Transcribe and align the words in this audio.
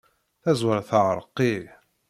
Tazwara 0.43 0.81
teɛreq-iyi. 0.89 1.65